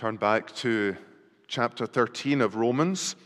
[0.00, 0.96] Turn back to
[1.46, 3.16] chapter 13 of Romans.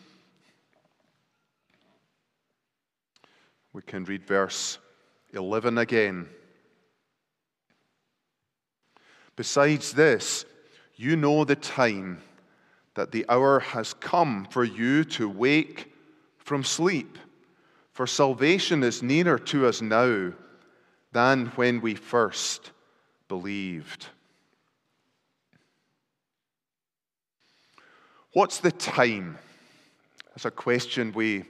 [3.73, 4.79] We can read verse
[5.33, 6.29] 11 again.
[9.37, 10.47] Besides this,
[10.97, 12.21] you know the time
[12.95, 15.93] that the hour has come for you to wake
[16.39, 17.19] from sleep.
[17.93, 20.33] For salvation is nearer to us now
[21.13, 22.73] than when we first
[23.29, 24.09] believed.
[28.35, 29.39] What's the time?
[30.31, 31.45] That's a question we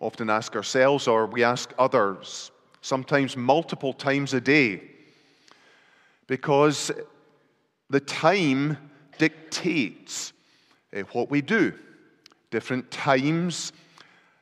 [0.00, 2.50] often ask ourselves or we ask others,
[2.82, 4.82] sometimes multiple times a day,
[6.26, 6.90] because
[7.88, 8.76] the time
[9.16, 10.34] dictates
[10.92, 11.72] eh, what we do.
[12.50, 13.72] Different times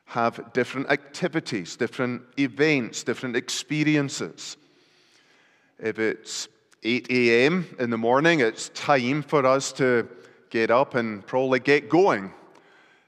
[0.03, 4.57] have different activities, different events, different experiences.
[5.79, 6.49] If it's
[6.83, 7.65] 8 a.m.
[7.79, 10.09] in the morning, it's time for us to
[10.55, 12.31] get up and probably get going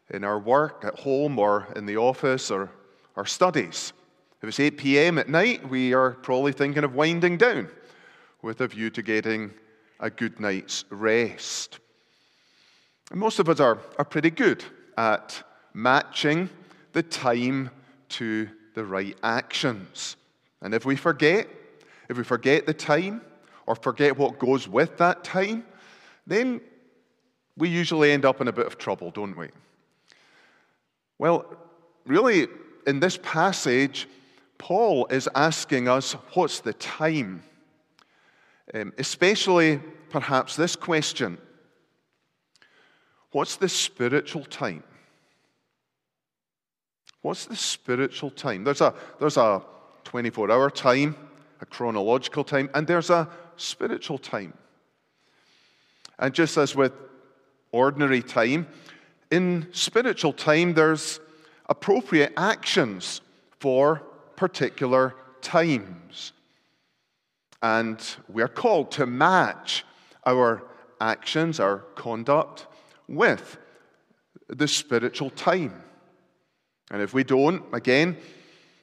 [0.10, 2.70] in our work at home or in the office or
[3.16, 3.94] our studies.
[4.42, 5.18] If it's 8 p.m.
[5.18, 7.70] at night, we are probably thinking of winding down
[8.42, 9.54] with a view to getting
[10.02, 11.80] a good night's rest.
[13.12, 14.66] And most of us are, are pretty good
[14.98, 15.42] at
[15.74, 16.50] matching
[16.92, 17.70] the time
[18.10, 20.18] to the right actions.
[20.62, 21.48] And if we forget,
[22.10, 23.22] if we forget the time
[23.66, 25.64] or forget what goes with that time,
[26.26, 26.60] then
[27.58, 29.50] we usually end up in a bit of trouble, don't we?
[31.18, 31.46] Well,
[32.06, 32.48] really,
[32.86, 34.08] in this passage,
[34.58, 37.44] Paul is asking us what's the time?
[38.74, 41.40] Um, especially, perhaps, this question
[43.32, 44.84] What's the spiritual time?
[47.22, 48.64] What's the spiritual time?
[48.64, 49.62] There's a, there's a
[50.06, 51.16] 24 hour time,
[51.60, 54.54] a chronological time, and there's a spiritual time.
[56.20, 56.94] And just as with
[57.72, 58.68] ordinary time,
[59.32, 61.20] in spiritual time, there's
[61.68, 63.22] appropriate actions
[63.60, 64.04] for
[64.36, 66.34] particular times.
[67.62, 69.84] And we are called to match
[70.26, 70.64] our
[71.02, 72.68] actions, our conduct,
[73.08, 73.58] with
[74.48, 75.84] the spiritual time.
[76.92, 78.18] And if we don't, again,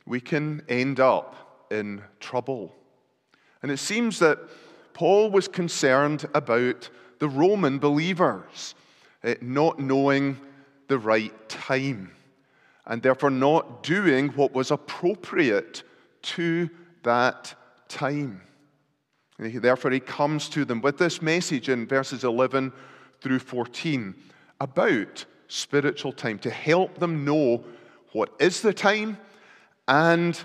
[0.07, 2.75] we can end up in trouble.
[3.63, 4.39] And it seems that
[4.93, 6.91] Paul was concerned about
[7.25, 8.75] the Roman believers
[9.23, 10.39] eh, not knowing
[10.89, 12.13] the right time
[12.85, 15.85] and therefore not doing what was appropriate
[16.21, 16.69] to
[17.03, 17.55] that
[17.89, 18.43] time.
[19.39, 22.71] And he, therefore, he comes to them with this message in verses 11
[23.23, 24.15] through 14
[24.61, 27.65] about spiritual time to help them know
[28.13, 29.17] what is the time
[29.89, 30.39] and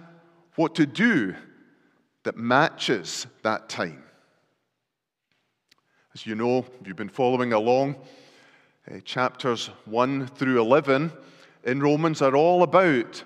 [0.56, 1.36] what to do
[2.24, 4.02] that matches that time.
[6.16, 7.96] As you know, if you've been following along,
[8.90, 11.12] uh, chapters 1 through 11
[11.66, 13.24] in Romans are all about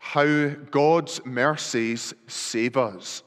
[0.00, 3.22] how God's mercies save us.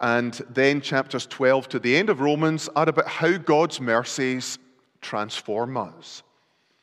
[0.00, 4.58] And then chapters 12 to the end of Romans are about how God's mercies
[5.00, 6.24] transform us.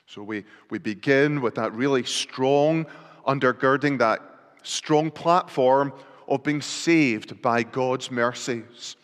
[0.08, 2.86] So we, we begin with that really strong
[3.28, 4.22] undergirding, that
[4.64, 5.92] strong platform
[6.30, 8.96] of being saved by God's mercies.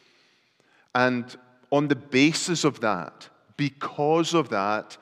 [0.95, 1.35] And
[1.71, 4.97] on the basis of that, because of that,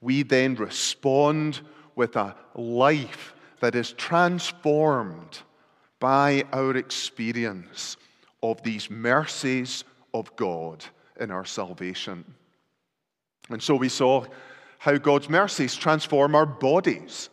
[0.00, 1.60] we then respond
[1.94, 5.40] with a life that is transformed
[6.00, 7.96] by our experience
[8.42, 10.84] of these mercies of God
[11.18, 12.24] in our salvation.
[13.48, 14.26] And so we saw
[14.78, 17.30] how God's mercies transform our bodies,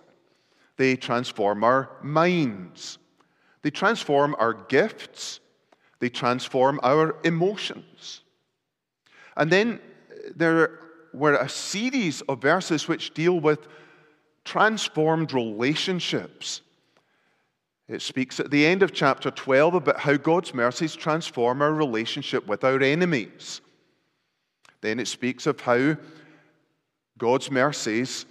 [0.77, 2.97] they transform our minds,
[3.61, 5.41] they transform our gifts,
[6.00, 8.21] they transform our emotions.
[9.38, 9.80] And then
[10.12, 10.80] uh, there
[11.14, 13.68] were a series of verses which deal with
[14.44, 16.62] transformed relationships.
[17.88, 22.47] It speaks at the end of chapter 12 about how God's mercies transform our relationship
[22.47, 23.62] with our enemies.
[24.80, 25.98] Then it speaks of how
[27.18, 28.25] God's mercies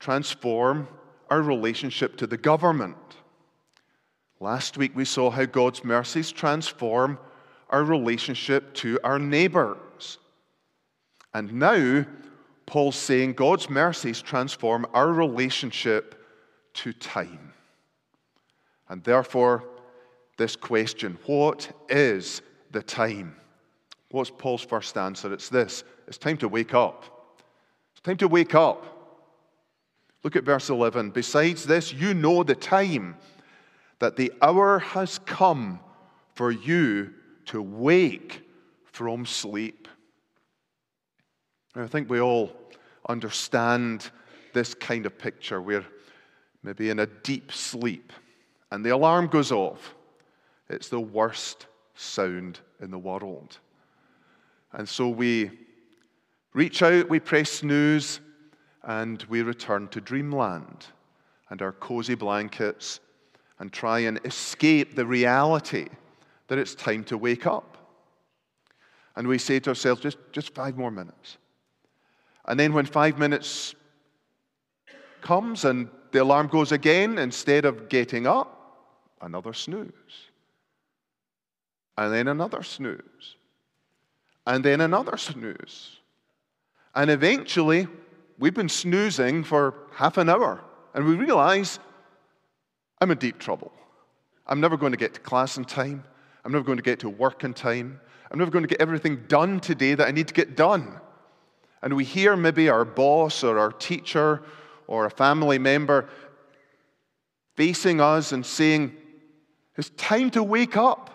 [0.00, 0.88] transform
[1.30, 2.96] our relationship to the government.
[4.40, 7.18] Last week we saw how God's mercies transform
[7.70, 9.76] our relationship to our neighbors.
[11.38, 12.04] And now,
[12.66, 16.26] Paul's saying God's mercies transform our relationship
[16.74, 17.52] to time.
[18.88, 19.62] And therefore,
[20.36, 22.42] this question what is
[22.72, 23.36] the time?
[24.10, 25.32] What's Paul's first answer?
[25.32, 27.04] It's this it's time to wake up.
[27.92, 28.84] It's time to wake up.
[30.24, 31.10] Look at verse 11.
[31.10, 33.16] Besides this, you know the time
[34.00, 35.78] that the hour has come
[36.34, 37.14] for you
[37.44, 38.42] to wake
[38.86, 39.86] from sleep.
[41.82, 42.52] I think we all
[43.08, 44.10] understand
[44.52, 45.60] this kind of picture.
[45.62, 45.86] We're
[46.62, 48.12] maybe in a deep sleep
[48.70, 49.94] and the alarm goes off.
[50.68, 53.58] It's the worst sound in the world.
[54.72, 55.50] And so we
[56.52, 58.20] reach out, we press snooze,
[58.82, 60.86] and we return to dreamland
[61.50, 63.00] and our cozy blankets
[63.58, 65.88] and try and escape the reality
[66.48, 67.76] that it's time to wake up.
[69.16, 71.38] And we say to ourselves, just, just five more minutes.
[72.48, 73.74] And then when five minutes
[75.20, 78.54] comes and the alarm goes again, instead of getting up,
[79.20, 79.92] another snooze.
[81.98, 83.36] And then another snooze.
[84.46, 85.98] And then another snooze.
[86.94, 87.86] And eventually,
[88.38, 90.64] we've been snoozing for half an hour.
[90.94, 91.78] And we realize
[92.98, 93.72] I'm in deep trouble.
[94.46, 96.02] I'm never going to get to class in time.
[96.46, 98.00] I'm never going to get to work in time.
[98.30, 100.98] I'm never going to get everything done today that I need to get done.
[101.82, 104.42] And we hear maybe our boss or our teacher
[104.86, 106.08] or a family member
[107.56, 108.96] facing us and saying,
[109.76, 111.14] It's time to wake up.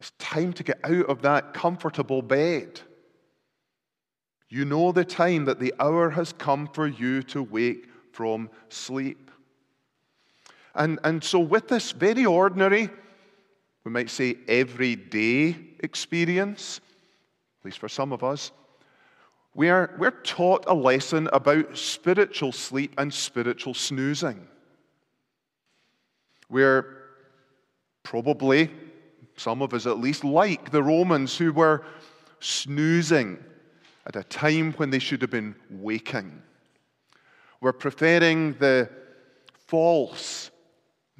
[0.00, 2.80] It's time to get out of that comfortable bed.
[4.48, 9.30] You know the time that the hour has come for you to wake from sleep.
[10.74, 12.90] And, and so, with this very ordinary,
[13.84, 16.80] we might say everyday experience,
[17.60, 18.52] at least for some of us,
[19.54, 24.46] we are, we're taught a lesson about spiritual sleep and spiritual snoozing.
[26.48, 26.86] We're
[28.02, 28.70] probably,
[29.36, 31.84] some of us at least, like the Romans who were
[32.40, 33.38] snoozing
[34.06, 36.42] at a time when they should have been waking.
[37.60, 38.88] We're preferring the
[39.66, 40.50] false,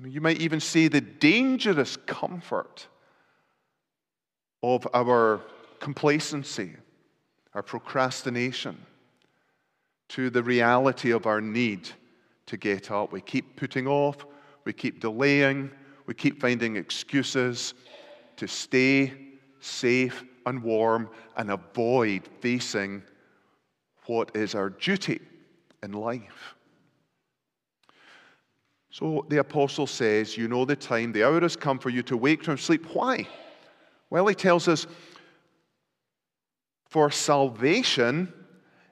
[0.03, 2.89] you might even say the dangerous comfort
[4.63, 5.41] of our
[5.81, 6.73] complacency,
[7.55, 8.77] our procrastination,
[10.09, 11.89] to the reality of our need
[12.47, 13.13] to get up.
[13.13, 14.27] We keep putting off,
[14.65, 15.71] we keep delaying,
[16.07, 17.75] we keep finding excuses
[18.37, 19.13] to stay
[19.61, 23.03] safe and warm and avoid facing
[24.07, 25.21] what is our duty
[25.83, 26.55] in life.
[28.91, 32.17] So the apostle says, You know the time, the hour has come for you to
[32.17, 32.87] wake from sleep.
[32.93, 33.27] Why?
[34.11, 34.87] Well, he tells us,
[36.93, 38.31] For salvation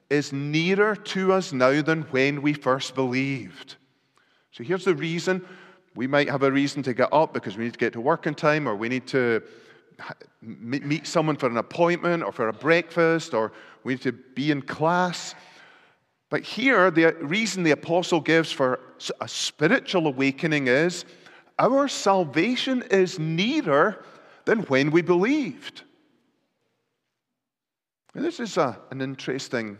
[0.09, 3.75] is nearer to us now than when we first believed.
[4.49, 5.45] So here's the reason.
[5.93, 8.25] We might have a reason to get up because we need to get to work
[8.25, 9.43] in time, or we need to
[10.41, 13.51] meet someone for an appointment, or for a breakfast, or
[13.83, 15.35] we need to be in class.
[16.31, 18.79] But here, the reason the apostle gives for
[19.21, 21.05] a spiritual awakening is
[21.59, 24.03] our salvation is nearer
[24.45, 25.83] than when we believed.
[28.13, 29.77] This is a, an interesting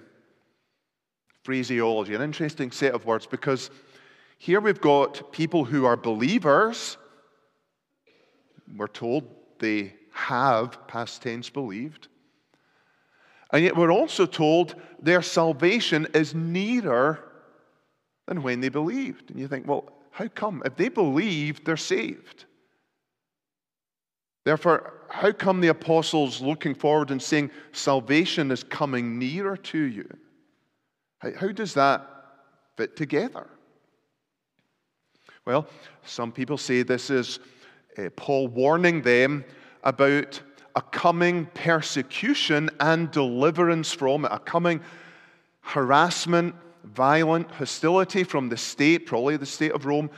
[1.44, 3.69] phraseology, an interesting set of words, because
[4.38, 6.98] here we've got people who are believers.
[8.75, 9.28] We're told
[9.60, 12.07] they have, past tense, believed.
[13.51, 17.19] And yet we're also told their salvation is nearer
[18.27, 19.30] than when they believed.
[19.30, 20.62] And you think, well, how come?
[20.66, 22.45] If they believed, they're saved.
[24.44, 30.10] Therefore, how come the apostles looking forward and saying salvation is coming nearer to you?
[31.20, 32.08] How, how does that
[32.77, 33.48] fit together?
[35.46, 35.68] Well,
[36.06, 37.39] some people say this is
[37.98, 39.44] uh, Paul warning them
[39.84, 40.42] about
[40.75, 44.82] a coming persecution and deliverance from it, a coming
[45.62, 50.10] harassment, violent hostility from the state, probably the state of Rome,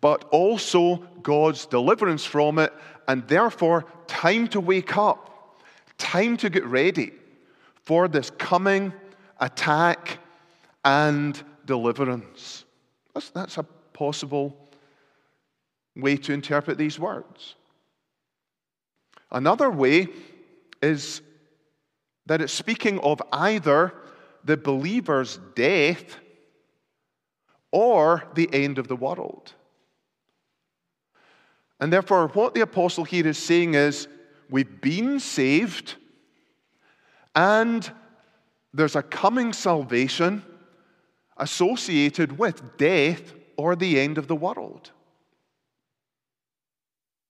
[0.00, 2.72] but also God's deliverance from it,
[3.08, 5.60] and therefore time to wake up,
[5.98, 7.12] time to get ready
[7.84, 8.92] for this coming
[9.38, 10.18] attack
[10.84, 12.64] and deliverance.
[13.14, 14.56] That's, that's a possible
[15.96, 17.54] way to interpret these words.
[19.30, 20.08] Another way
[20.82, 21.22] is
[22.26, 23.94] that it's speaking of either
[24.44, 26.16] the believer's death
[27.70, 29.52] or the end of the world.
[31.82, 34.06] And therefore, what the apostle here is saying is
[34.48, 35.96] we've been saved,
[37.34, 37.90] and
[38.72, 40.44] there's a coming salvation
[41.36, 44.92] associated with death or the end of the world.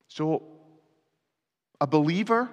[0.09, 0.43] So,
[1.81, 2.51] a believer,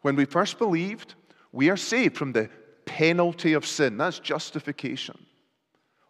[0.00, 1.16] when we first believed,
[1.52, 2.48] we are saved from the
[2.86, 3.98] penalty of sin.
[3.98, 5.18] That's justification.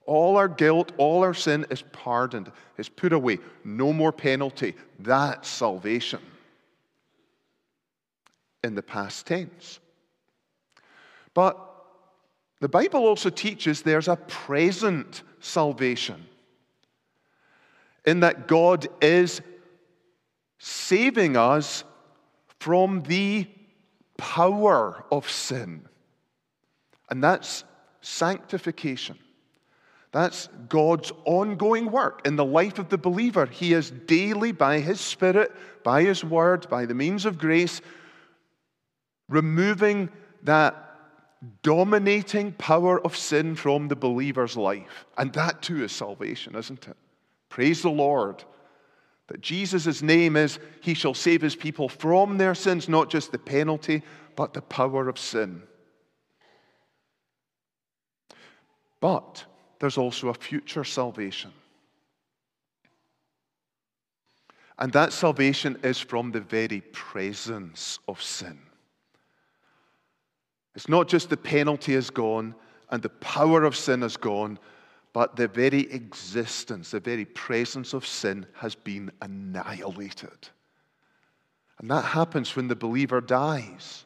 [0.06, 3.38] All our guilt, all our sin is pardoned, is put away.
[3.64, 4.74] No more penalty.
[5.00, 6.20] That's salvation
[8.62, 9.80] in the past tense.
[11.34, 11.58] But
[12.60, 16.24] the Bible also teaches there's a present salvation
[18.04, 19.42] in that God is
[20.58, 21.84] saving us
[22.60, 23.46] from the
[24.16, 25.84] power of sin.
[27.10, 27.64] And that's
[28.00, 29.18] sanctification.
[30.16, 33.44] That's God's ongoing work in the life of the believer.
[33.44, 35.52] He is daily, by His Spirit,
[35.84, 37.82] by His Word, by the means of grace,
[39.28, 40.08] removing
[40.44, 40.74] that
[41.62, 45.04] dominating power of sin from the believer's life.
[45.18, 46.96] And that too is salvation, isn't it?
[47.50, 48.42] Praise the Lord.
[49.26, 53.38] That Jesus' name is, He shall save His people from their sins, not just the
[53.38, 54.02] penalty,
[54.34, 55.62] but the power of sin.
[58.98, 59.44] But
[59.78, 61.52] there's also a future salvation.
[64.78, 68.58] And that salvation is from the very presence of sin.
[70.74, 72.54] It's not just the penalty is gone
[72.90, 74.58] and the power of sin is gone,
[75.14, 80.48] but the very existence, the very presence of sin has been annihilated.
[81.78, 84.04] And that happens when the believer dies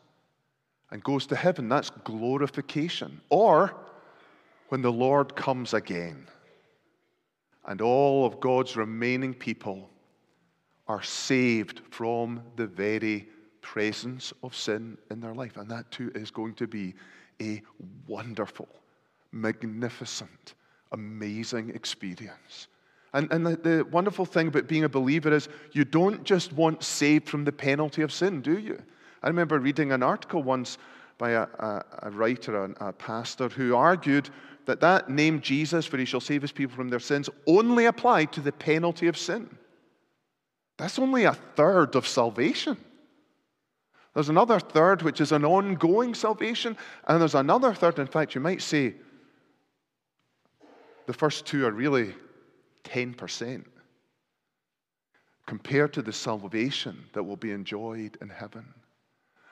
[0.93, 1.69] and goes to heaven.
[1.69, 3.21] That's glorification.
[3.29, 3.75] Or
[4.71, 6.27] when the Lord comes again
[7.67, 9.91] and all of God's remaining people
[10.89, 13.29] are saved from the very
[13.61, 15.57] presence of sin in their life.
[15.57, 16.95] And that too is going to be
[17.43, 17.63] a
[18.07, 18.69] wonderful,
[19.33, 20.55] magnificent,
[20.93, 22.69] amazing experience.
[23.13, 26.85] And, and the, the, wonderful thing about being a believer is you don't just want
[26.85, 28.81] saved from the penalty of sin, do you?
[29.23, 30.79] I remember reading an article once
[31.19, 34.31] by a, a, a writer, a, a pastor, who argued
[34.67, 38.33] that that name Jesus, for he shall save his people from their sins, only applied
[38.33, 39.49] to the penalty of sin.
[40.77, 42.77] That's only a third of salvation.
[44.15, 46.77] There's another third, which is an ongoing salvation,
[47.07, 48.95] and there's another third, in fact, you might say
[51.07, 52.15] the first two are really
[52.85, 53.65] 10%
[55.47, 58.65] compared to the salvation that will be enjoyed in heaven.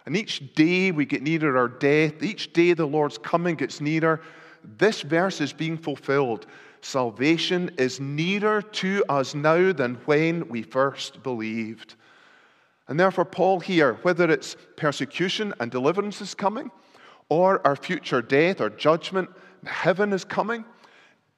[0.06, 4.20] And each day we get nearer our death, each day the Lord's coming gets nearer.
[4.76, 6.46] This verse is being fulfilled.
[6.80, 11.94] Salvation is nearer to us now than when we first believed.
[12.86, 16.70] And therefore, Paul here, whether it's persecution and deliverance is coming,
[17.28, 19.28] or our future death or judgment,
[19.66, 20.64] heaven is coming,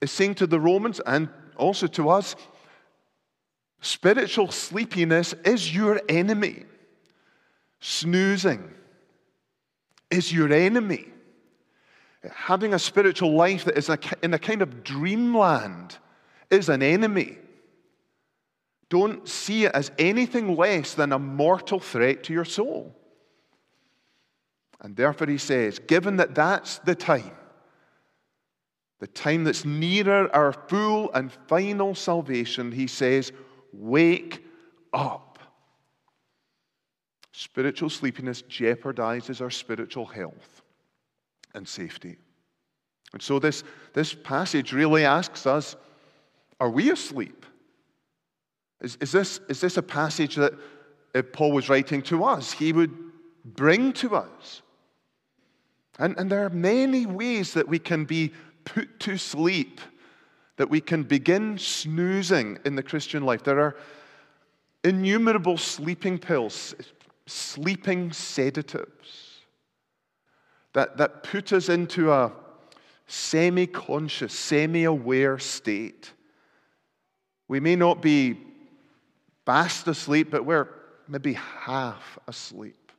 [0.00, 2.36] is saying to the Romans and also to us
[3.80, 6.64] spiritual sleepiness is your enemy.
[7.80, 8.70] Snoozing
[10.10, 11.06] is your enemy.
[12.28, 13.90] Having a spiritual life that is
[14.22, 15.96] in a kind of dreamland
[16.50, 17.38] is an enemy.
[18.90, 22.94] Don't see it as anything less than a mortal threat to your soul.
[24.80, 27.32] And therefore, he says, given that that's the time,
[28.98, 33.32] the time that's nearer our full and final salvation, he says,
[33.72, 34.44] wake
[34.92, 35.38] up.
[37.32, 40.59] Spiritual sleepiness jeopardizes our spiritual health
[41.54, 42.16] and safety.
[43.12, 45.76] And so, this, this passage really asks us
[46.60, 47.46] are we asleep?
[48.82, 50.52] Is, is, this, is this a passage that
[51.14, 52.94] if Paul was writing to us, he would
[53.44, 54.62] bring to us?
[55.98, 58.32] And, and there are many ways that we can be
[58.64, 59.80] put to sleep,
[60.56, 63.42] that we can begin snoozing in the Christian life.
[63.42, 63.76] There are
[64.84, 66.74] innumerable sleeping pills,
[67.26, 69.29] sleeping sedatives
[70.72, 72.32] that, that put us into a
[73.06, 76.12] semi conscious, semi aware state.
[77.48, 78.38] We may not be
[79.44, 80.68] fast asleep, but we're
[81.08, 82.92] maybe half asleep.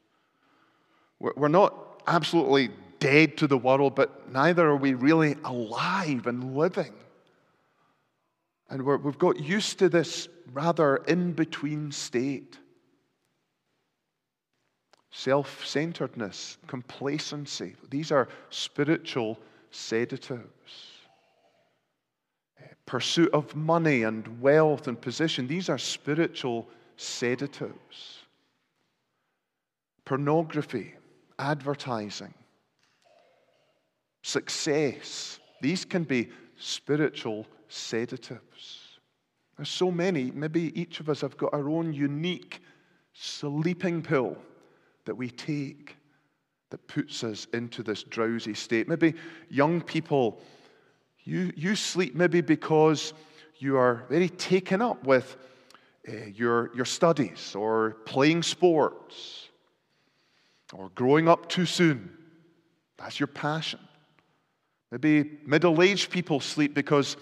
[1.19, 6.93] We're not absolutely dead to the world, but neither are we really alive and living.
[8.69, 12.57] And we have got used to this rather in between state.
[15.11, 19.37] Self centeredness, complacency, these are spiritual
[19.69, 20.49] sedatives
[22.59, 28.19] eh, pursuit of money and wealth and position, these are spiritual sedatives.
[30.05, 30.93] Pornography,
[31.39, 32.33] advertising,
[34.23, 38.99] success, these can be spiritual sedatives.
[39.57, 42.61] There's so many, maybe each of us have got our own unique
[43.13, 44.37] sleeping pill
[45.05, 45.97] that we take
[46.69, 48.87] that puts us into this drowsy state.
[48.87, 49.13] Maybe
[49.49, 50.41] young people
[51.23, 53.13] you, you sleep maybe because
[53.57, 55.37] you are very taken up with
[56.07, 59.49] uh, your, your studies or playing sports
[60.73, 62.11] or growing up too soon.
[62.97, 63.79] That's your passion.
[64.91, 67.17] Maybe middle aged people sleep because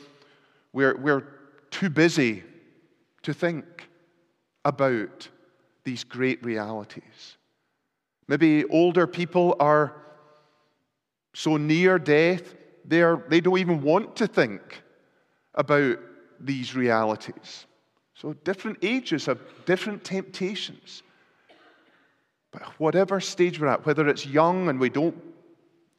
[0.72, 1.24] we're, we're
[1.72, 2.44] too busy
[3.24, 3.90] to think
[4.64, 5.28] about
[5.84, 7.38] these great realities.
[8.30, 9.96] Maybe older people are
[11.34, 12.54] so near death,
[12.86, 14.84] they're, they don't even want to think
[15.56, 15.98] about
[16.40, 17.66] these realities.
[18.14, 21.02] So, different ages have different temptations.
[22.52, 25.18] But whatever stage we're at, whether it's young and we don't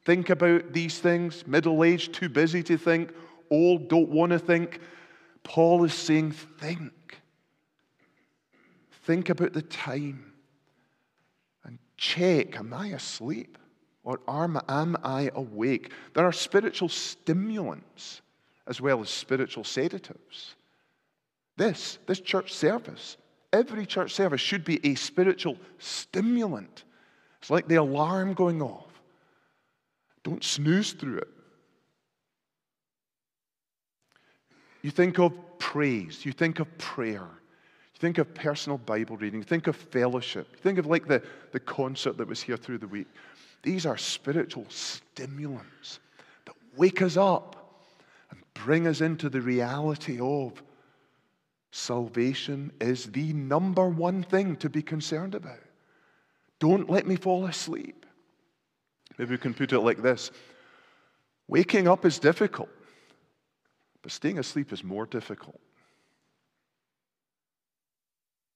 [0.05, 3.13] think about these things, middle aged, too busy to think,
[3.51, 4.79] old, don't want to think,
[5.43, 7.21] Paul is saying, think.
[9.03, 10.30] Think about the time
[12.01, 13.59] check am I asleep
[14.03, 15.93] or am, am I awake?
[16.15, 18.23] There are spiritual stimulants
[18.67, 20.57] as well as spiritual sedatives.
[21.59, 23.19] This, this church service,
[23.53, 26.85] every church service should be a spiritual stimulant.
[27.41, 29.03] It's like the alarm going off.
[30.25, 31.29] Don't snooze through it.
[34.81, 37.29] You think of praise, you think of prayer,
[38.01, 42.27] think of personal Bible reading, think of fellowship, think of like the, the concert that
[42.27, 43.07] was here through the week.
[43.63, 46.01] These are spiritual stimulants
[46.47, 47.85] that wake us up
[48.31, 50.63] and bring us into the reality of
[51.73, 55.61] salvation is the number one thing to be concerned about.
[56.59, 58.07] Don't let me fall asleep.
[59.19, 60.31] Maybe we can put it like this
[61.49, 62.71] Waking up is difficult,
[64.01, 65.61] but staying asleep is more difficult.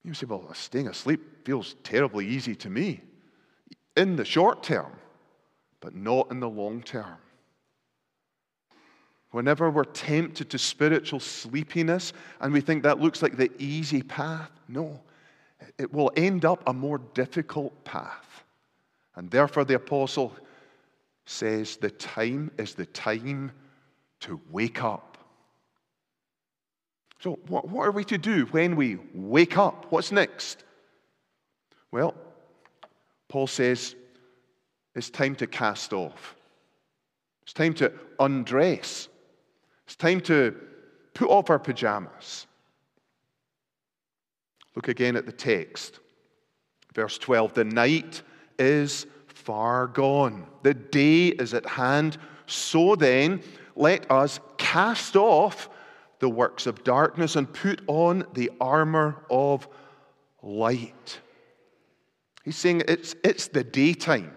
[0.05, 3.01] You say, well, staying asleep feels terribly easy to me
[3.97, 4.93] in the short term,
[5.81, 7.17] but not in the long term.
[9.31, 14.51] Whenever we're tempted to spiritual sleepiness and we think that looks like the easy path,
[14.69, 15.01] no,
[15.79, 18.45] it will end up a more difficult path.
[19.17, 20.37] And therefore, the apostle
[21.27, 23.51] says the time is the time
[24.21, 25.14] to wake up.
[27.25, 29.87] So, what, what are we to do when we wake up?
[29.89, 30.63] What's next?
[31.91, 32.15] Well,
[33.29, 33.97] Paul says
[34.95, 36.37] it's time to cast off,
[37.43, 39.09] it's time to undress,
[39.87, 40.55] it's time to
[41.15, 42.47] put off our pajamas.
[44.77, 46.01] Look again at the text.
[46.93, 48.21] Verse 12 The night
[48.59, 52.19] is far gone, the day is at hand.
[52.45, 53.43] So then,
[53.75, 55.71] let us cast off
[56.21, 59.69] the works of darkness and put on the armor of
[60.43, 61.21] light.
[62.45, 64.33] He's saying it's, it's the daytime.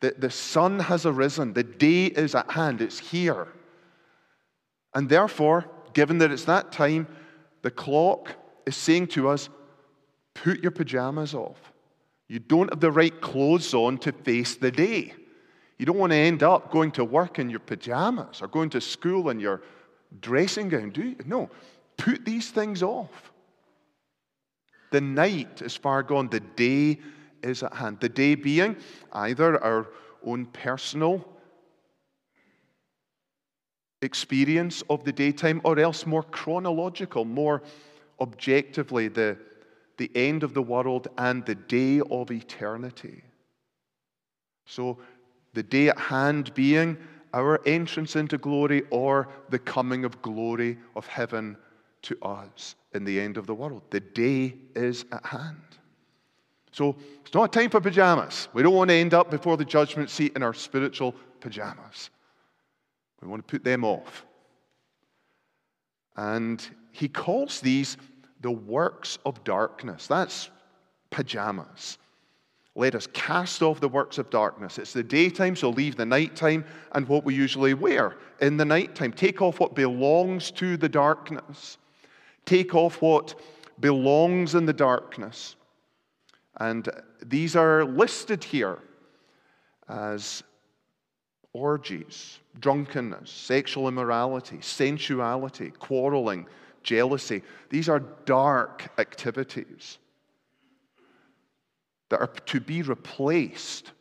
[0.00, 1.54] The, the sun has arisen.
[1.54, 2.82] The day is at hand.
[2.82, 3.48] It's here.
[4.94, 7.06] And therefore, given that it's that time,
[7.62, 8.32] the clock
[8.66, 9.48] is saying to us,
[10.34, 11.72] put your pajamas off.
[12.28, 15.14] You don't have the right clothes on to face the day.
[15.78, 18.80] You don't want to end up going to work in your pajamas or going to
[18.80, 19.62] school in your
[20.20, 21.16] dressing gown, do you?
[21.24, 21.50] No.
[21.96, 23.32] Put these things off.
[24.90, 27.00] The night is far gone, the day
[27.42, 28.00] is at hand.
[28.00, 28.76] The day being
[29.12, 29.88] either our
[30.24, 31.26] own personal
[34.02, 37.62] experience of the daytime or else more chronological, more
[38.20, 39.36] objectively, the,
[39.96, 43.22] the end of the world and the day of eternity.
[44.66, 44.98] So,
[45.54, 46.98] the day at hand being
[47.36, 51.54] our entrance into glory or the coming of glory of heaven
[52.00, 53.82] to us in the end of the world.
[53.90, 55.60] The day is at hand.
[56.72, 58.48] So it's not time for pajamas.
[58.54, 62.08] We don't want to end up before the judgment seat in our spiritual pajamas.
[63.20, 64.24] We want to put them off.
[66.16, 67.98] And he calls these
[68.40, 70.06] the works of darkness.
[70.06, 70.48] That's
[71.10, 71.98] pajamas.
[72.78, 74.76] Let us cast off the works of darkness.
[74.76, 76.62] It's the daytime, so leave the nighttime
[76.92, 79.14] and what we usually wear in the nighttime.
[79.14, 81.78] Take off what belongs to the darkness.
[82.44, 83.40] Take off what
[83.80, 85.56] belongs in the darkness.
[86.58, 86.86] And
[87.24, 88.78] these are listed here
[89.88, 90.42] as
[91.54, 96.46] orgies, drunkenness, sexual immorality, sensuality, quarreling,
[96.82, 97.40] jealousy.
[97.70, 99.96] These are dark activities
[102.08, 103.92] that are to be replaced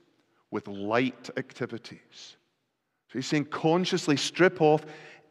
[0.51, 2.37] with light activities.
[3.09, 4.85] So he's saying consciously strip off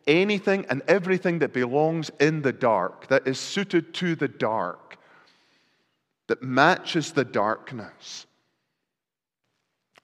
[0.07, 4.99] anything and everything that belongs in the dark, that is suited to the dark,
[6.27, 8.27] that matches the darkness.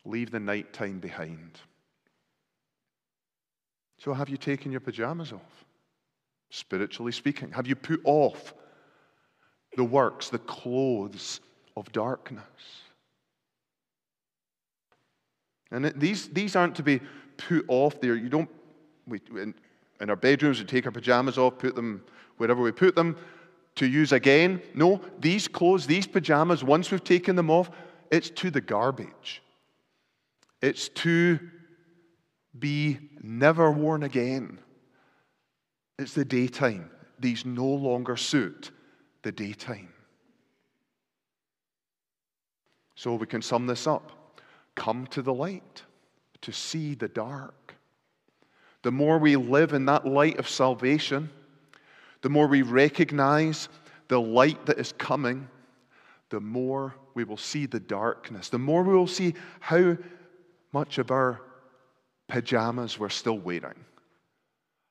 [0.04, 1.58] Leave the nighttime behind.
[3.98, 5.64] So, have you taken your pajamas off?
[6.48, 8.54] Spiritually speaking, have you put off
[9.76, 11.40] the works, the clothes
[11.76, 12.44] of darkness?
[15.70, 17.00] And these, these aren't to be
[17.36, 18.16] put off there.
[18.16, 18.50] You don't,
[19.06, 19.54] we, in,
[20.00, 22.02] in our bedrooms, we take our pajamas off, put them
[22.36, 23.16] wherever we put them
[23.76, 24.60] to use again.
[24.74, 27.70] No, these clothes, these pajamas, once we've taken them off,
[28.10, 29.42] it's to the garbage.
[30.60, 31.38] It's to
[32.58, 34.58] be never worn again.
[35.98, 36.90] It's the daytime.
[37.18, 38.70] These no longer suit
[39.22, 39.92] the daytime.
[43.00, 44.12] So we can sum this up
[44.74, 45.84] come to the light
[46.42, 47.74] to see the dark.
[48.82, 51.30] The more we live in that light of salvation,
[52.20, 53.70] the more we recognize
[54.08, 55.48] the light that is coming,
[56.28, 59.96] the more we will see the darkness, the more we will see how
[60.74, 61.40] much of our
[62.28, 63.82] pajamas we're still wearing,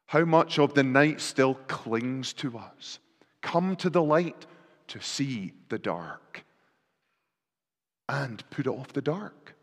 [0.07, 2.97] how much of the night still clings to us.
[3.43, 4.47] Come to the light
[4.87, 6.43] to see the dark
[8.09, 9.55] and put it off the dark.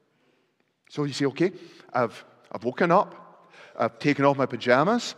[0.89, 1.53] So you say, okay,
[1.93, 5.17] I've, I've woken up, I've taken off my pajamas.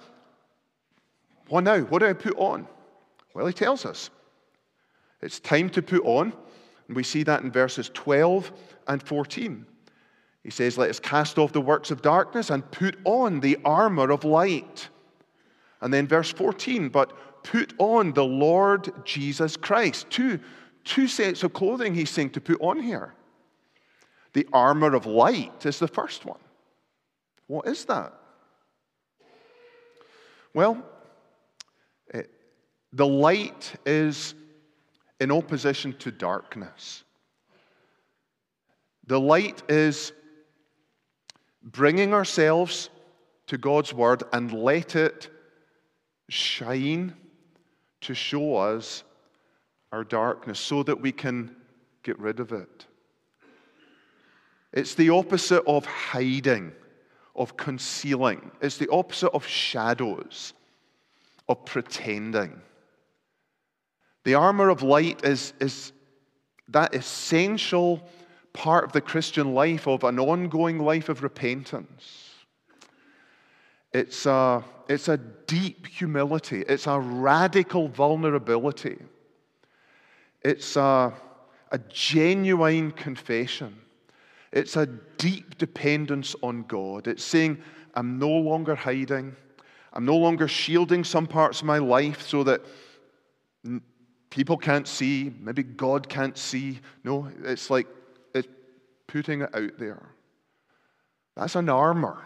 [1.49, 1.81] What now?
[1.81, 2.67] What do I put on?
[3.35, 4.11] Well, he tells us
[5.21, 6.33] it's time to put on,
[6.89, 8.51] and we see that in verses 12
[8.89, 9.67] and 14.
[10.43, 14.11] He says, Let us cast off the works of darkness and put on the armor
[14.11, 14.89] of light.
[15.81, 20.09] And then verse 14, but put on the Lord Jesus Christ.
[20.11, 20.41] Two,
[20.85, 23.15] two sets of clothing he's saying to put on here.
[24.39, 26.39] The armor of light is the first one.
[27.49, 28.13] What is that?
[30.55, 30.81] Well,
[32.15, 32.37] it, eh,
[32.93, 34.37] the light is
[35.19, 37.03] in opposition to darkness.
[39.09, 40.13] The light is
[41.61, 42.91] bringing ourselves
[43.49, 45.31] to God's Word and let it
[46.29, 47.13] shine
[48.03, 49.03] to show us
[49.91, 51.57] our darkness so that we can
[52.05, 52.87] get rid of it.
[54.73, 56.73] It's the opposite of hiding,
[57.35, 58.51] of concealing.
[58.61, 60.53] It's the opposite of shadows,
[61.49, 62.61] of pretending.
[64.25, 65.93] The armor of light is, is
[66.69, 68.03] that essential
[68.53, 72.35] part of the Christian life, of an ongoing life of repentance.
[73.93, 78.99] It's a, it's a deep humility, it's a radical vulnerability,
[80.43, 81.15] it's a,
[81.71, 83.81] a genuine confession.
[84.53, 87.07] It's a deep dependence on God.
[87.07, 87.59] It's saying,
[87.95, 89.37] I'm no longer hiding.
[89.93, 92.63] I'm no longer shielding some parts of my life so that
[94.31, 96.81] people can't see, maybe God can't see.
[97.05, 97.87] No, it's like
[98.35, 98.49] it's
[99.07, 100.03] putting it out there.
[101.37, 102.23] That's an armor.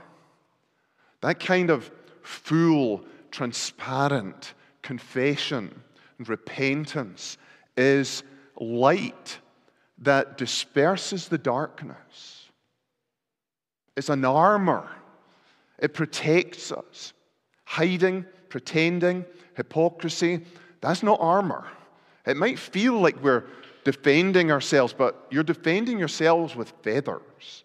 [1.21, 1.91] That kind of
[2.23, 5.83] full, transparent confession
[6.19, 7.39] and repentance
[7.77, 8.23] is
[8.59, 9.39] light
[10.03, 12.51] that disperses the darkness.
[13.97, 14.89] It's an armor,
[15.79, 17.13] it protects us.
[17.65, 20.43] Hiding, pretending, hypocrisy,
[20.83, 21.67] that's not armor.
[22.27, 23.45] It might feel like we're
[23.85, 27.65] defending ourselves, but you're defending yourselves with feathers.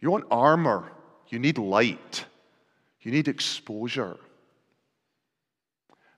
[0.00, 0.92] You want armor,
[1.28, 2.24] you need light,
[3.00, 4.18] you need exposure.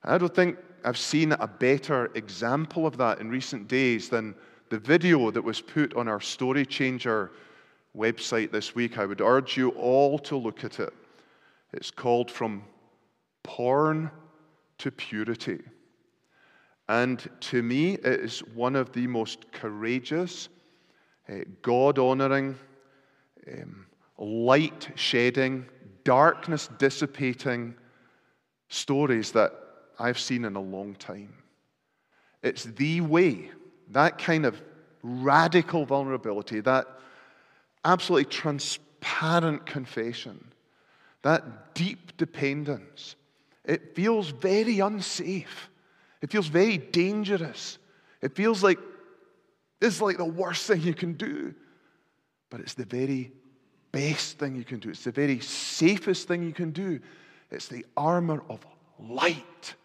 [0.03, 4.35] I don't think I've seen a better example of that in recent days than
[4.69, 7.31] the video that was put on our Story Changer
[7.97, 8.97] website this week.
[8.97, 10.93] I would urge you all to look at it.
[11.73, 12.63] It's called From
[13.43, 14.11] Porn
[14.77, 15.59] to Purity.
[16.87, 20.49] And to me, it is one of the most courageous,
[21.29, 22.57] uh, God honoring,
[23.51, 23.85] um,
[24.17, 25.65] light shedding,
[26.03, 27.75] darkness dissipating
[28.69, 29.53] stories that
[29.99, 31.33] I've seen in a long time.
[32.41, 33.51] It's the way,
[33.89, 34.61] that kind of
[35.03, 36.87] radical vulnerability, that
[37.85, 40.43] absolutely transparent confession,
[41.21, 43.15] that deep dependence.
[43.65, 45.69] It feels very unsafe.
[46.21, 47.77] It feels very dangerous.
[48.21, 48.79] It feels like
[49.79, 51.53] this is like the worst thing you can do.
[52.49, 53.31] But it's the very
[53.91, 54.89] best thing you can do.
[54.89, 56.99] It's the very safest thing you can do.
[57.51, 58.65] It's the armor of
[58.99, 59.75] light.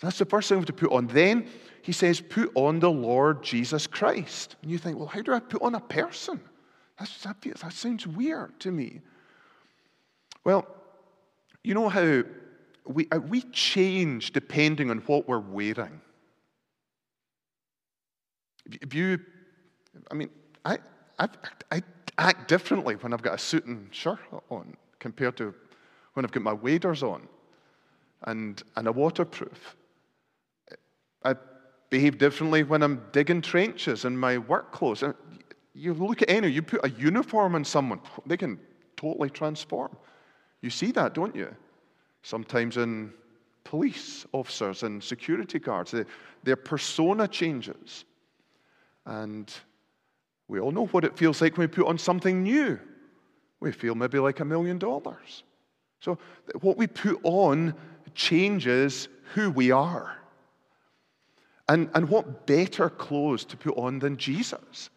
[0.00, 1.06] That's the first thing we have to put on.
[1.06, 1.46] Then
[1.82, 4.56] he says, put on the Lord Jesus Christ.
[4.62, 6.40] And you think, well, how do I put on a person?
[6.98, 9.00] That's, that, that sounds weird to me.
[10.44, 10.66] Well,
[11.64, 12.22] you know how
[12.86, 16.00] we, uh, we change depending on what we're wearing.
[18.66, 19.18] If you,
[20.10, 20.30] I mean,
[20.64, 20.78] I,
[21.18, 21.28] I,
[21.70, 21.82] I
[22.16, 25.52] act differently when I've got a suit and shirt on compared to
[26.14, 27.26] when I've got my waders on
[28.24, 29.76] and, and a waterproof.
[31.24, 31.34] I
[31.92, 35.04] behave differently when I'm digging trenches in my work clothes.
[35.74, 38.58] You look at any, you put a uniform on someone, they can
[38.96, 39.94] totally transform.
[40.62, 41.54] You see that, don't you?
[42.22, 43.12] Sometimes in
[43.64, 45.94] police officers and security guards,
[46.42, 48.06] their persona changes.
[49.04, 49.52] And
[50.48, 52.80] we all know what it feels like when we put on something new.
[53.60, 55.42] We feel maybe like a million dollars.
[56.00, 56.18] So,
[56.62, 57.74] what we put on
[58.14, 60.21] changes who we are.
[61.68, 64.90] And, and what better clothes to put on than Jesus?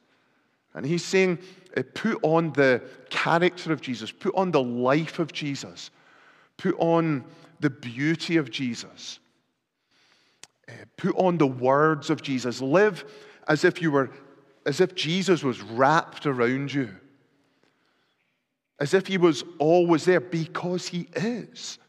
[0.73, 1.39] And he's saying,
[1.77, 5.89] uh, put on the character of Jesus, put on the life of Jesus,
[6.57, 7.23] put on
[7.59, 9.19] the beauty of Jesus,
[10.67, 12.61] uh, put on the words of Jesus.
[12.61, 13.05] Live
[13.47, 14.09] as if you were,
[14.65, 16.89] as if Jesus was wrapped around you,
[18.79, 21.79] as if he was always there because he is.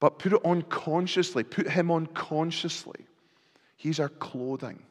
[0.00, 3.06] But put it on consciously, put him on consciously.
[3.80, 4.82] He's our clothing.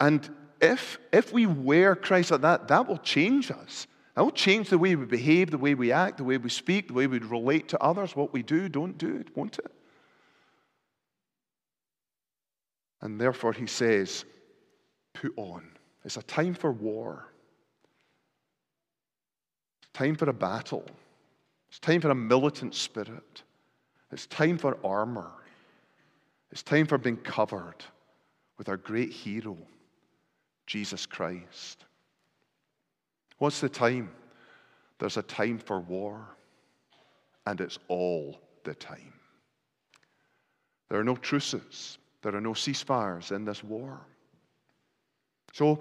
[0.00, 0.28] And
[0.60, 3.86] if, if we wear Christ like that, that will change us.
[4.16, 6.88] That will change the way we behave, the way we act, the way we speak,
[6.88, 9.70] the way we relate to others, what we do, don't do, won't it?
[13.02, 14.24] And therefore, he says,
[15.14, 15.62] put on.
[16.04, 17.28] It's a time for war,
[19.80, 20.84] it's time for a battle,
[21.68, 23.44] it's time for a militant spirit,
[24.10, 25.30] it's time for armor,
[26.52, 27.82] it's time for being covered
[28.58, 29.56] with our great hero.
[30.66, 31.84] Jesus Christ.
[33.38, 34.10] What's the time?
[34.98, 36.24] There's a time for war,
[37.46, 39.12] and it's all the time.
[40.88, 44.00] There are no truces, there are no ceasefires in this war.
[45.52, 45.80] So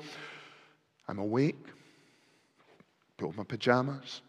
[1.07, 1.67] I'm awake,
[3.17, 4.21] put on my pajamas,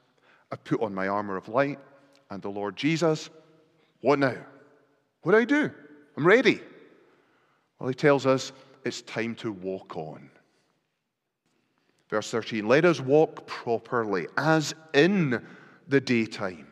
[0.51, 1.79] I put on my armor of light,
[2.31, 3.31] and the Lord Jesus,
[4.03, 4.37] what now?
[5.23, 5.71] What do I do?
[6.17, 6.61] I'm ready.
[7.79, 8.53] Well, he tells us
[8.85, 10.31] it's time to walk on.
[12.11, 15.45] Verse 13 Let us walk properly, as in
[15.89, 16.67] the daytime.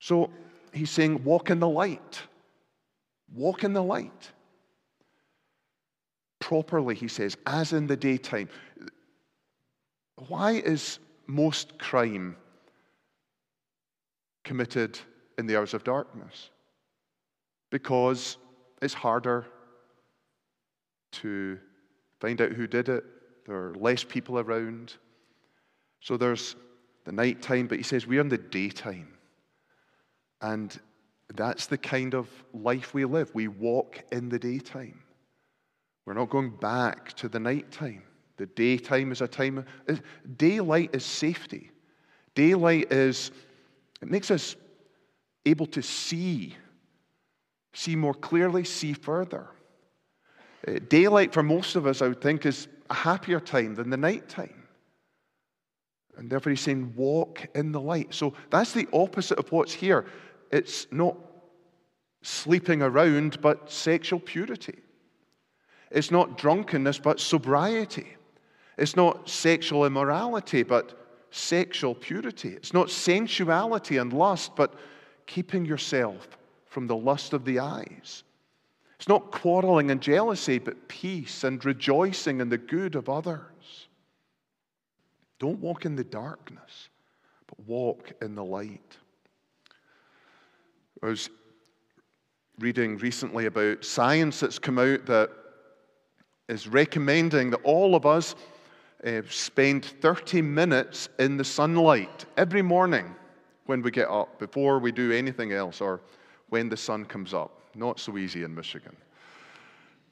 [0.00, 0.30] So
[0.72, 2.20] he's saying, Walk in the light.
[3.32, 4.32] Walk in the light.
[6.40, 8.48] Properly, he says, as in the daytime.
[10.28, 12.36] Why is most crime
[14.44, 14.98] committed
[15.38, 16.50] in the hours of darkness?
[17.74, 18.38] Because
[18.80, 19.46] it's harder
[21.10, 21.58] to
[22.20, 23.02] find out who did it,
[23.48, 24.94] there are less people around.
[25.98, 26.54] So there's
[27.04, 29.08] the night time, but he says we're in the daytime.
[30.40, 30.78] And
[31.34, 33.34] that's the kind of life we live.
[33.34, 35.02] We walk in the daytime.
[36.06, 38.04] We're not going back to the nighttime.
[38.36, 40.00] The daytime is a time, Of,
[40.36, 41.72] daylight is safety.
[42.36, 43.32] Daylight is,
[44.00, 44.54] it makes us
[45.44, 46.54] able to see,
[47.74, 49.48] see more clearly, see further.
[50.66, 53.96] Uh, daylight for most of us, I would think, is a happier time than the
[53.96, 54.62] night time.
[56.16, 58.14] And therefore, he's saying, walk in the light.
[58.14, 60.06] So that's the opposite of what's here.
[60.52, 61.16] It's not
[62.22, 64.78] sleeping around, but sexual purity.
[65.90, 68.06] It's not drunkenness, but sobriety.
[68.78, 70.98] It's not sexual immorality, but
[71.30, 72.50] sexual purity.
[72.50, 74.74] It's not sensuality and lust, but
[75.26, 76.28] keeping yourself
[76.74, 78.24] from the lust of the eyes.
[78.96, 83.86] It's not quarreling and jealousy, but peace and rejoicing in the good of others.
[85.38, 86.88] Don't walk in the darkness,
[87.46, 88.96] but walk in the light.
[91.00, 91.30] I was
[92.58, 95.30] reading recently about science that's come out that
[96.48, 98.34] is recommending that all of us
[99.06, 103.14] uh, spend 30 minutes in the sunlight every morning
[103.66, 106.00] when we get up, before we do anything else, or
[106.48, 107.60] when the sun comes up.
[107.74, 108.96] Not so easy in Michigan.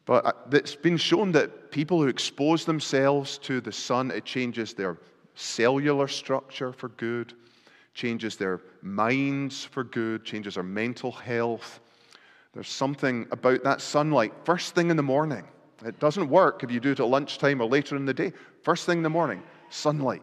[0.04, 4.74] But uh, it's been shown that people who expose themselves to the sun, it changes
[4.74, 4.98] their
[5.34, 7.34] cellular structure for good,
[7.94, 11.80] changes their minds for good, changes their mental health.
[12.52, 15.44] There's something about that sunlight first thing in the morning.
[15.84, 18.32] It doesn't work if you do it at lunchtime or later in the day.
[18.62, 20.22] First thing in the morning, sunlight.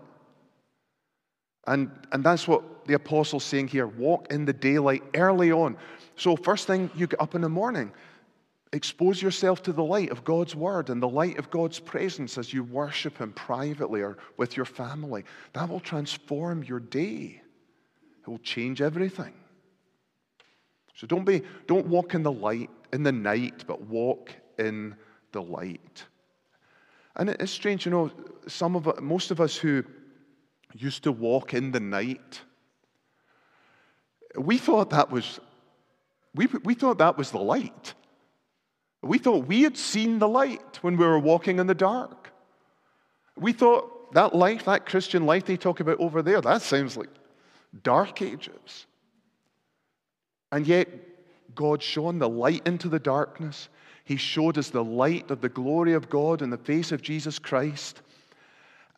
[1.67, 5.77] And, and that's what the apostle's saying here walk in the daylight early on.
[6.15, 7.91] So, first thing you get up in the morning,
[8.73, 12.53] expose yourself to the light of God's word and the light of God's presence as
[12.53, 15.23] you worship Him privately or with your family.
[15.53, 17.41] That will transform your day,
[18.21, 19.33] it will change everything.
[20.95, 24.95] So, don't, be, don't walk in the light in the night, but walk in
[25.31, 26.03] the light.
[27.15, 28.11] And it's strange, you know,
[28.47, 29.83] some of most of us who
[30.73, 32.41] used to walk in the night,
[34.37, 35.39] we thought that was
[36.35, 37.93] we, we thought that was the light.
[39.01, 42.31] We thought we had seen the light when we were walking in the dark.
[43.35, 47.09] We thought that life, that Christian life they talk about over there, that sounds like
[47.83, 48.85] dark ages.
[50.51, 50.87] And yet,
[51.55, 53.69] God shone the light into the darkness.
[54.03, 57.39] He showed us the light of the glory of God in the face of Jesus
[57.39, 58.01] Christ.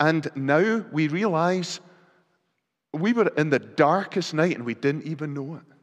[0.02, 1.80] And now we realize
[2.92, 5.76] we were in the darkest night and we didn't even know it.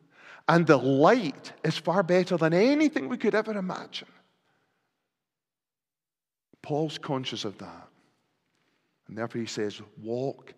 [0.48, 4.08] And the light is far better than anything we could ever imagine.
[6.62, 7.88] Paul's conscious of that.
[9.06, 10.52] And therefore he says, Walk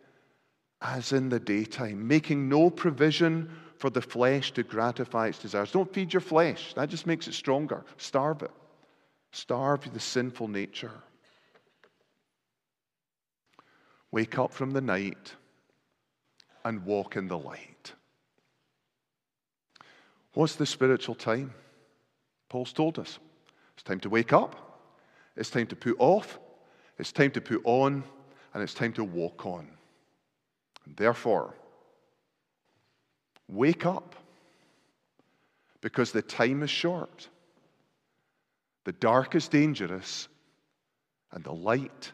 [0.80, 5.70] as in the daytime, making no provision for the flesh to gratify its desires.
[5.70, 7.84] Don't feed your flesh, that just makes it stronger.
[7.98, 8.52] Starve it,
[9.32, 11.02] starve the sinful nature.
[14.12, 15.34] Wake up from the night
[16.64, 17.92] and walk in the light.
[20.34, 21.52] What's the spiritual time?
[22.48, 23.18] Paul's told us.
[23.74, 24.82] It's time to wake up,
[25.36, 26.38] it's time to put off,
[26.98, 28.04] it's time to put on,
[28.52, 29.68] and it's time to walk on.
[30.84, 31.54] And therefore,
[33.48, 34.16] wake up.
[35.80, 37.28] Because the time is short,
[38.84, 40.28] the dark is dangerous,
[41.32, 42.12] and the light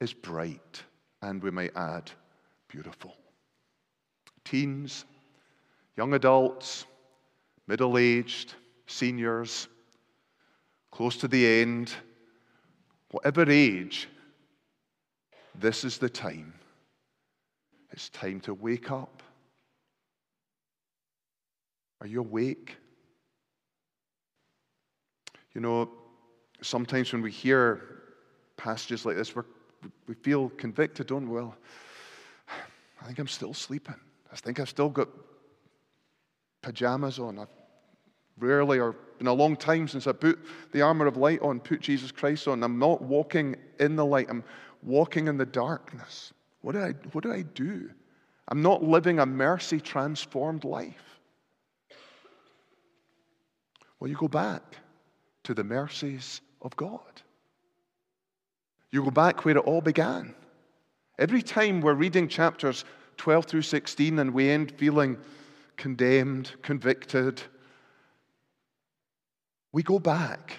[0.00, 0.82] is bright,
[1.22, 2.10] and we might add,
[2.68, 3.14] beautiful.
[4.44, 5.04] Teens,
[5.96, 6.86] young adults,
[7.66, 8.54] middle aged,
[8.86, 9.68] seniors,
[10.90, 11.92] close to the end,
[13.10, 14.08] whatever age,
[15.54, 16.54] this is the time.
[17.90, 19.22] It's time to wake up.
[22.00, 22.76] Are you awake?
[25.54, 25.90] You know,
[26.62, 28.02] sometimes when we hear
[28.56, 29.34] passages like this,
[30.06, 31.36] we feel convicted, don't we?
[31.36, 31.56] Well,
[33.00, 33.94] I think I'm still sleeping.
[34.32, 35.08] I think I've still got
[36.62, 37.38] pajamas on.
[37.38, 37.48] I've
[38.38, 40.38] rarely or been a long time since I put
[40.72, 42.62] the armor of light on, put Jesus Christ on.
[42.62, 44.44] I'm not walking in the light, I'm
[44.82, 46.32] walking in the darkness.
[46.62, 47.90] What do I, what do, I do?
[48.48, 51.20] I'm not living a mercy transformed life.
[54.00, 54.76] Well, you go back
[55.44, 57.22] to the mercies of God.
[58.90, 60.34] You go back where it all began.
[61.18, 62.84] Every time we're reading chapters
[63.16, 65.18] 12 through 16 and we end feeling
[65.76, 67.42] condemned, convicted,
[69.72, 70.54] we go back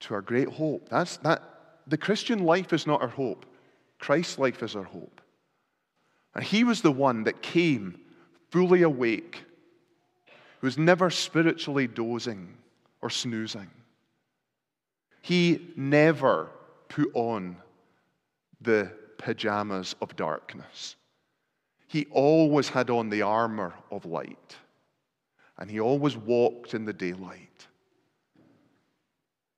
[0.00, 0.88] to our great hope.
[0.88, 1.42] That's that
[1.86, 3.46] the Christian life is not our hope.
[3.98, 5.20] Christ's life is our hope.
[6.34, 7.98] And he was the one that came
[8.50, 9.42] fully awake,
[10.60, 12.54] who was never spiritually dozing
[13.02, 13.70] or snoozing.
[15.22, 16.48] He never
[16.88, 17.56] put on
[18.60, 20.96] the pajamas of darkness.
[21.86, 24.56] He always had on the armor of light,
[25.58, 27.66] and he always walked in the daylight.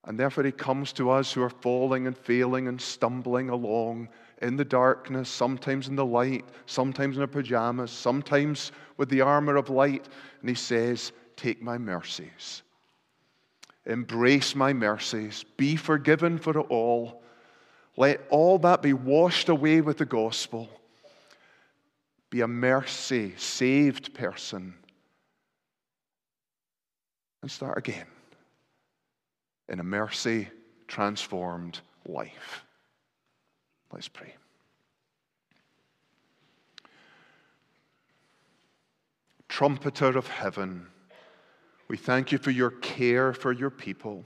[0.05, 4.09] And therefore, he comes to us who are falling and failing and stumbling along
[4.40, 9.57] in the darkness, sometimes in the light, sometimes in our pajamas, sometimes with the armor
[9.57, 10.09] of light.
[10.40, 12.62] And he says, Take my mercies.
[13.87, 15.45] Embrace my mercies.
[15.57, 17.19] Be forgiven for it all.
[17.96, 20.68] Let all that be washed away with the gospel.
[22.31, 24.74] Be a mercy saved person.
[27.42, 28.07] And start again
[29.68, 30.48] in a mercy
[30.88, 32.64] transformed life.
[33.92, 34.35] Let's pray.
[39.48, 40.87] Trumpeter of heaven,
[41.88, 44.24] we thank you for your care for your people,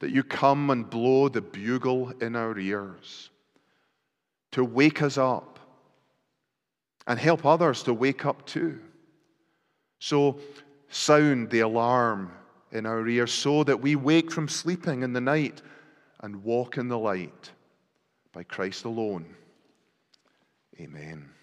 [0.00, 3.30] that you come and blow the bugle in our ears
[4.52, 5.58] to wake us up
[7.06, 8.80] and help others to wake up too.
[9.98, 10.38] So,
[10.88, 12.32] sound the alarm
[12.72, 15.62] in our ears so that we wake from sleeping in the night
[16.20, 17.50] and walk in the light
[18.32, 19.26] by Christ alone.
[20.80, 21.33] Amen.